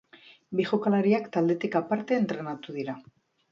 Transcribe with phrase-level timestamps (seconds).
[0.59, 2.99] Bi jokalariak taldetik aparte entrenatu dira.